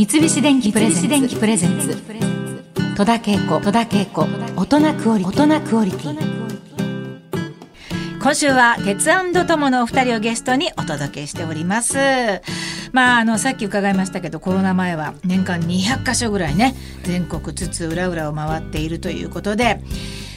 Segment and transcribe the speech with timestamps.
[0.00, 0.90] 三菱電機プレ
[1.58, 1.94] ゼンツ
[2.96, 6.18] 戸田恵子大人クオリティ大人クオリティ。
[8.18, 11.98] 今週は鉄友のお二人をゲストにお届けしております。
[12.92, 19.82] まああのさっき伺いましたけどコロナ前は年間200カ所ぐらいね全国津々浦々を回っているということで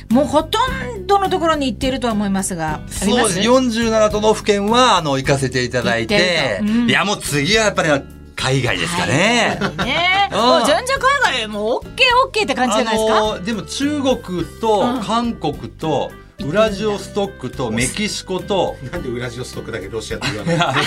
[0.10, 0.60] もうほと
[1.00, 3.40] んどのところに行っているとは思いますがそうです。
[3.40, 9.58] 47都道府県はあの行かせていただいて、うん、いやもう次はやっぱり海外ですかね。
[9.86, 13.40] ね、 もう全然海外もうオッケーオッケーって感じじゃないですか？
[13.40, 20.84] でも中国と韓国と、うんウラジオストックとメキシコとなんでウラジオストックだけロシアって言わない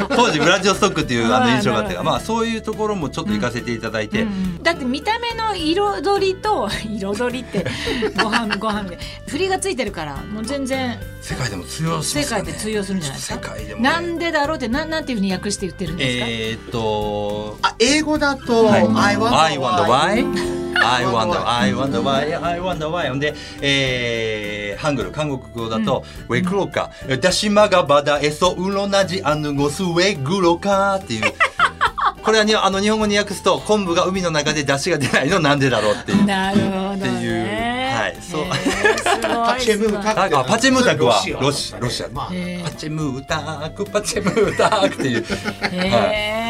[0.16, 7.66] 当時ウラジオストックっていうあの印象があってまあそういうところもちょっと行かせていただいて、うんうん、だって見た目の彩りと彩りって
[8.22, 13.18] ご飯ご飯で振りがついてるからもう全然世界でも通用する、ね、世界で通用するんじゃない。
[13.18, 16.26] ですか世界でも、ね、なんでだろうってなんなんていうふうに訳して言ってるんですか？
[16.28, 23.08] えー、っとあ英語だと、はい、I wonder why I wonder, I wonder why, I wonder why.
[23.08, 31.32] ほんで、えー、ハングル、韓国語だと、ウェクロカ、ダシマガバダエソウロナジアヌゴスウェグロカっていう。
[32.22, 36.24] これはにあの日本語に訳すと昆布が海の中で出汁が出ないのなんでだろうっていう。
[36.24, 37.46] なるほど、ね、っていう
[37.96, 38.44] はいそう。
[39.28, 40.48] パチェムータク。
[40.48, 41.22] パチェムータクは。
[41.40, 41.78] ロシア。
[41.80, 42.08] ロシア。
[42.08, 45.24] パチェムータクパチェムータクっていう。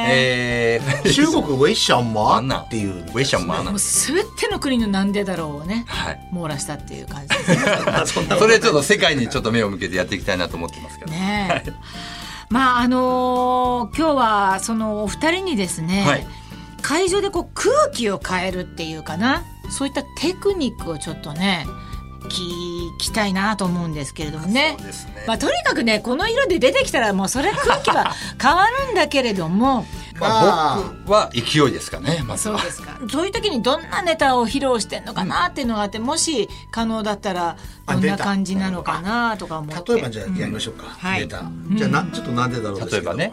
[0.08, 2.98] えー、中国ウェイシャンマンっていう。
[2.98, 7.34] ウェイシャンマンもうすべての国のなんでだろうをね、はい、網羅したっていう感じ
[8.38, 11.10] それちょっと世界にちょっと目を向けてやっていきたいなと思ってますけど。
[11.10, 11.64] ね。
[12.48, 16.26] まああのー、今日はそのお二人にですね、はい、
[16.82, 19.42] 会場でこう空気を変えるっていうかな。
[19.70, 21.66] そういったテクニックをちょっとね
[22.26, 24.76] 聞きたいなと思うんですけれどもね、ね、
[25.26, 29.86] まあ、とにかくねこの色で出てきたらもうそれ空気は 変わるんだけれども。
[30.18, 32.98] まあ、僕は勢いですかね、ま、そうですか。
[33.10, 39.92] そういう時にどんなネタを披露してんのかなっていうのがあって、もし可能だったらどんな感じなのかなとか思って。
[39.92, 43.30] 例えばじゃあやりましょうか、うん、はい、じゃあなちょっとなんでだろう例えばね、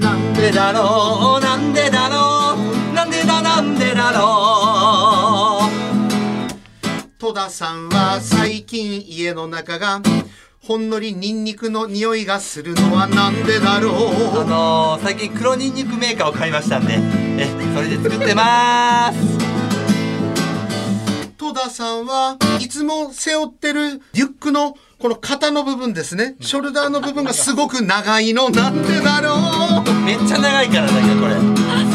[0.00, 5.85] なんでだろうなんでだろうなんでだなんでだろう
[7.26, 10.00] 戸田さんは最近家の中が
[10.60, 13.94] ほんのりニンニクの匂いがするのはなんでだろう？
[14.42, 17.00] あのー、最近黒ニンニクメーカーを買いましたんで。
[17.36, 19.18] えそれで作ってます。
[21.36, 26.36] 戸田さんはいつも背負ってるリュックのこの肩の部分ですね。
[26.40, 29.34] ショルダーの部分がすごく長いのなんでだろ
[29.84, 29.92] う？
[30.04, 31.34] めっちゃ長いからだけどこれ。
[31.34, 31.40] す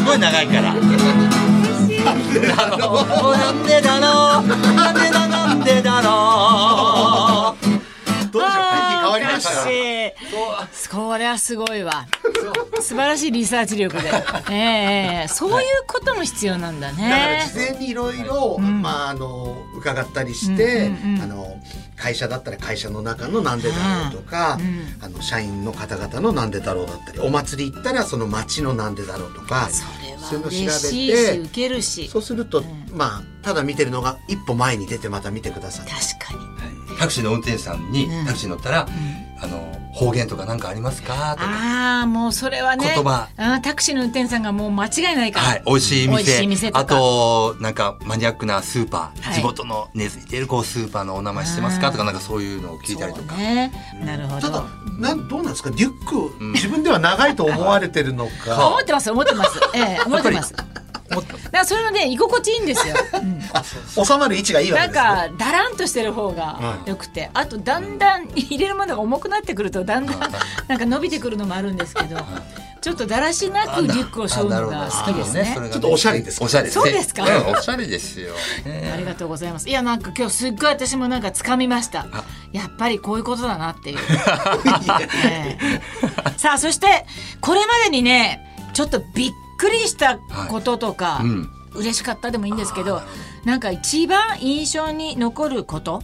[0.06, 0.76] ごい長いから。
[2.02, 3.38] なんでだろう？
[3.38, 4.48] なんでだろう？
[4.76, 5.21] なんでだ
[5.82, 7.82] だろう。
[8.32, 8.82] どうでしょう。
[9.02, 9.52] 変わりました。
[10.92, 12.08] これはすごいわ
[12.82, 14.10] 素晴らしいリサーチ力で、
[14.52, 17.10] えー、そういうことも必要なんだね。
[17.10, 21.58] だから事前にいろいろまああの伺ったりして、うんうん、あの
[21.96, 29.70] 会社だったら会社の中のなんでだろうとか、うん、あの社員の方々のなんでだろうだったりお祭り行ったらその町のなんでだろうとか
[30.32, 32.08] そういうの調べて受けるし。
[32.08, 32.66] そうすると、うん、
[32.98, 35.88] まあただ見てるのが一歩前に出てまた見てください。
[35.88, 38.88] 確かに、はい、タクシーの運転手さんに、タクシー乗ったら、
[39.42, 41.36] あの方言とか何かありますか？
[41.38, 43.28] ああもうそれはね言葉。
[43.38, 46.48] あタクシーの運転手さんがもう間違いないから、はい、美味しい店。
[46.48, 51.92] 店あとなんかマニアックなスーパー、はい、地元の根付いてるこうスーパーのお名前知ってますか？
[51.92, 53.72] とかなんかそういうのを聞いたりとか、ね、
[54.04, 54.42] なるほど。
[54.42, 54.64] ただ
[54.98, 55.70] なんどうなんですか？
[55.72, 58.68] リュック、うん、自分では長いと思われてるのか。
[58.72, 59.60] 思ってます思ってます。
[59.74, 60.54] ええ思ってます
[61.16, 70.20] だからそれはね居心地いいんですよ、うん、収まる位置がいいわけです、ね、なんかだらんとしてる方がよくて、あとだんだん入れるものが重くなってくるとだんだん
[70.68, 72.18] なんか伸びてくるのもあるんですけど
[72.82, 75.56] ちょっとだらしなくリュックを背負うのが好きですね。
[75.72, 76.44] ちょっとおしゃれです。
[76.44, 76.70] おしゃれ。
[76.70, 77.24] そうですか？
[77.48, 78.34] おしゃれですよ。
[78.92, 79.70] ありがとうございます。
[79.70, 82.08] いやなんか今日すっごい私もなんか掴みました。
[82.52, 84.00] やっぱりこういうことだなっていう。
[86.38, 87.06] さあそして
[87.40, 88.40] これまでにね
[88.74, 89.32] ちょっとびっ
[89.62, 90.18] くりした
[90.50, 91.26] こととか、はい。
[91.28, 93.02] うん、嬉しかったでもいいんですけど
[93.46, 96.02] なんか一番印象に残ること？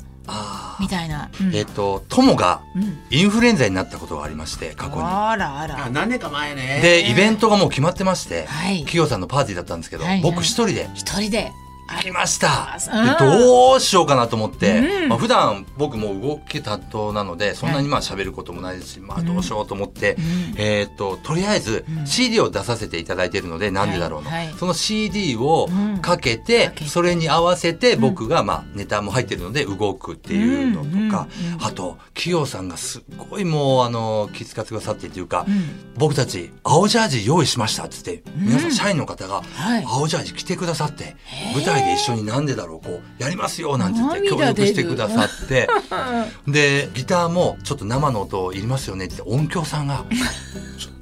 [0.80, 2.62] みたいな、うん、えっ、ー、と友が
[3.10, 5.02] インフルエンザになったことがありまして過去に。
[5.04, 5.90] あらあら。
[5.90, 6.82] 何年か前ね。
[6.82, 10.90] でイベントがもう決まってまして、はい、企業さんのパーティーだったんですけど、はい、僕一人で。
[10.94, 11.52] 一人で
[11.88, 12.78] 来ました。
[13.20, 15.10] どうしようかなと思って、うん。
[15.10, 20.24] まあ、普段僕も動き担当なのでそんなにまあ喋ることもないですし、まあどうしようと思って、うん。
[20.58, 22.08] えーっととりあえずうん。
[22.08, 24.56] CD を出させていただいているので、なんでだろうの、はいはい。
[24.56, 26.90] その CD をうんかけて、かけて。
[26.90, 31.28] それに合わせて僕がまあネタも入ってるので動くっていうのとか、うんうんうん
[31.60, 35.94] あと企業さんがすっごいもうあの気遣ってくださってっていうか、うん。
[35.96, 38.72] 僕たち青ジャージ用意しましたっつって皆さうん。
[38.72, 39.84] ん社員の方がはい。
[39.86, 41.16] 青ジャージ着てくださって
[41.54, 45.68] 舞台で一緒になんでだろうこうやりますよなんて言って協力してくださって。
[46.48, 50.06] でギターもちょっと生の音いりますよねって音響さんが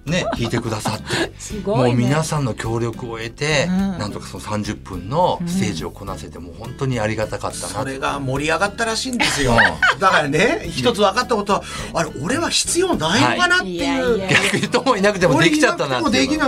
[0.06, 1.34] ね弾いてくださって。
[1.40, 3.78] すごい、ね、もう皆さんの協力を得て、うん。
[3.98, 7.68] なんとかその30分のステージをこなせて、もう本当にありがたかったな。
[7.68, 9.54] それが盛り上がったらしいんですよ。
[9.54, 11.64] うだからね一つ分かったことは
[11.94, 16.40] あれ俺は必要ないのかなっていやいう、いや逆に友いなくてもできちゃったなっていう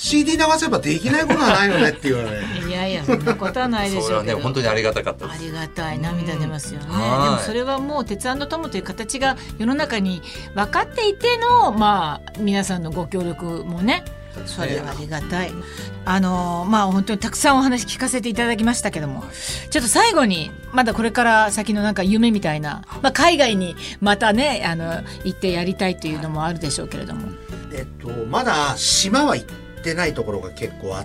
[0.00, 4.38] CD 流せばできないことはないよねっていうねいやいやそんなことはないでしそれはょうけど。
[4.38, 7.24] ね本当にありがたかったであすりがたい涙出ますよね、はい。
[7.24, 10.22] でもそれはもう「鉄腕の友」という形が世の中に
[10.54, 14.02] 分かっていてのまあ皆さんのご協力もね。
[14.46, 15.52] それはありがたい。
[16.06, 19.24] あのまあ本当にたくさんお話聞かせていただきましたけども。
[19.68, 27.28] ちょっと最後にまだこれから先のなんか夢みたいな、まあ、海外にまたねあの行ってやりたいというのもあるでしょうけれども。
[27.74, 29.46] えっとまだ島は行っ
[29.82, 31.04] てないところが結構あ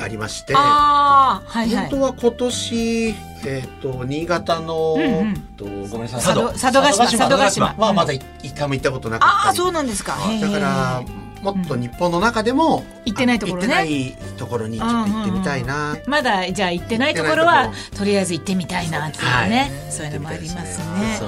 [0.00, 1.88] ありましてああはいはい。
[1.88, 3.14] 本当は今年、
[3.46, 5.34] えっと新潟の、うんうん。
[5.56, 8.24] とごめんなさい佐渡佐渡島佐渡島はまだ一
[8.54, 10.16] 回も行ったことなかったりああそうなんですか。
[10.40, 11.04] だから
[11.42, 13.68] もっと日本の中でも、行ってないところね。
[13.68, 21.18] 行ってないところにちょっと行ってみたいな、まだじゃあ行ってないところ行はととりあえず行ってみたいなっていうね、そういうのもありますね。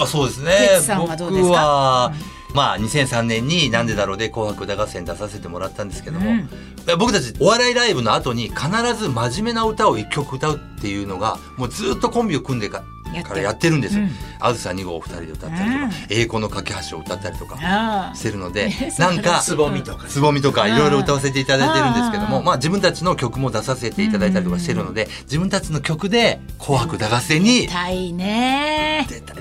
[0.00, 0.50] あそうですね。
[0.76, 1.46] 哲さんはどうですか？
[1.48, 2.14] 僕は、
[2.54, 6.48] まあ2003年になんでだろうで紅白歌合戦出させてもらったんですけども、うん。
[6.98, 12.84] 僕たちお笑いライブの後に必ず真面目な歌を一曲歌うっていうのがもうずっとコンビを組んでか
[13.22, 13.96] からやってるんです。
[14.40, 15.90] あずさ2号お二人で歌ったりとか、うん。
[16.10, 22.44] 栄光の架け橋を歌ったりとかしてるので ねなんかつぼみとか、つぼみとかいろいろ歌わせていただいてるんですけども、うん。
[22.44, 29.06] まあ自分たちの曲も出させていただいたりとかしてるので、自分たちの曲で紅白歌合戦にたいね。
[29.08, 29.34] 出た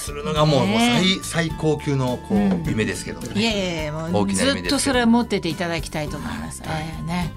[0.00, 0.80] するのがもう,、ねもう
[1.22, 3.82] 最最高級のこう、うん夢ですけどいやね。
[3.82, 6.62] いやもう大きなず夢ですけどっとそれは持ってていただきたいと思います。
[6.64, 6.68] え
[7.00, 7.32] えね。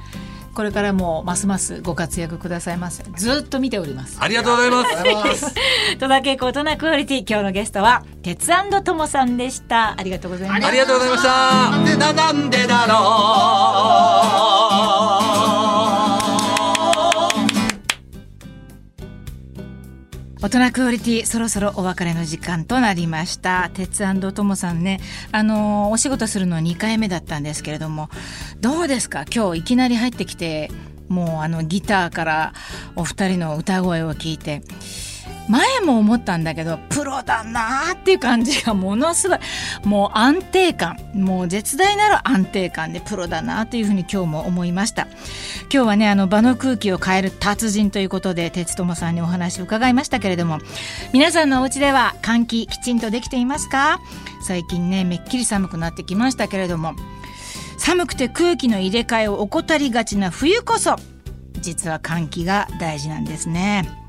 [0.54, 3.04] これからもますますご活躍くださいませ。
[3.16, 4.18] ずっと見ております。
[4.20, 4.86] ありがとうございま
[5.34, 5.52] す。
[6.00, 8.52] 戸田恵子大人クオリティ今日のゲストは鉄
[8.84, 9.96] ともさんでした。
[9.98, 10.68] ありがとうございます。
[10.68, 11.72] ありがとうございました。
[11.98, 12.94] ななんでだろ
[15.00, 15.03] う。
[20.44, 23.72] 大人クオリティそろそろお別れの時間となりました。
[23.74, 24.04] 鉄
[24.34, 25.00] ともさんね。
[25.32, 28.10] あのお仕事するの2回目だったんですけれども。
[28.60, 29.24] どうですか？
[29.34, 30.70] 今日いきなり入ってきて
[31.08, 32.54] もうあのギターから
[32.98, 34.64] お二人の歌声を聞いて。
[35.50, 39.40] 前も思ったんだけどプロだなーっていう感じがものすごい。
[39.84, 40.98] もう安定感。
[41.14, 45.08] もう絶大なる安定感でプロだなというふうに今日も思いました。
[45.74, 50.60] 今日はねあの場の空気を変える達人ということで鉄友さんにお話を伺いましたけれども。
[51.14, 54.00] 皆さんのお家では換気きちんとできていますか？
[54.46, 56.94] 最近ねめっきり寒くなってきましたけれども。
[57.78, 60.96] 寒くて空気の入れ替えを怠りがちな冬こそ
[61.60, 64.03] 実は換気が大事なんですね。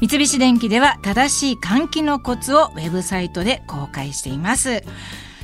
[0.00, 4.82] 三菱電機では正しい換気のコツをウェブサイトで公開しています。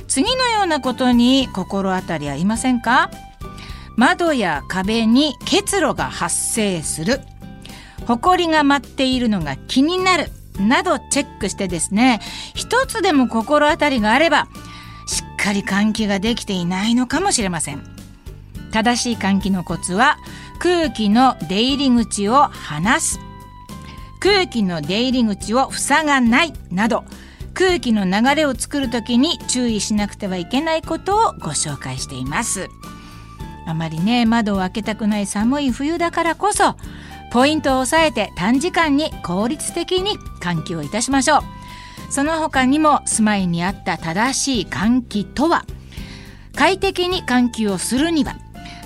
[0.07, 3.09] 次のようなことに心当たりありませんか？
[3.95, 7.21] 窓や壁に結露が発生する。
[8.05, 10.27] 埃が舞っているのが気になる
[10.59, 12.19] などチェックしてですね。
[12.53, 14.47] 一つでも心当たりがあれば
[15.07, 17.83] しっかり換気ができていないのかもしれません。
[18.71, 20.17] 正しい換気のコツは
[20.59, 23.19] 空気の出入り口を離す。
[24.21, 27.03] 空気の出入り口を塞がないなど
[27.55, 32.69] 空気の流れを作るときに注意しなくてはいけないことをご紹介しています。
[33.67, 36.75] あまりね窓を開けたくない寒い冬だからこそ
[37.31, 41.41] ポイントを押さえて短時間に効率的に換気をいたしましょう。
[42.09, 45.65] その他にも住まいに合った正しい換気とは。
[46.55, 48.35] 快適に換気をするには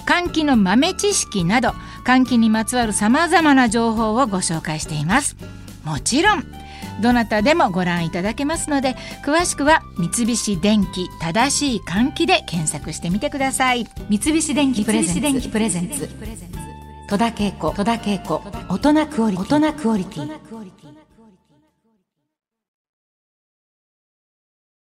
[0.05, 1.73] 換気の豆知識など
[2.05, 5.35] 換気にまつわるさまざまな情報をご紹介しています。
[5.83, 6.43] もちろん
[7.01, 8.95] どなたでもご覧いただけますので
[9.25, 13.85] 詳しくは三菱電機正しい換気で検索してみてください。
[14.09, 16.09] 三菱電機プレゼンツ。
[17.07, 20.54] 戸田恵子戸田恵子大人クオリティ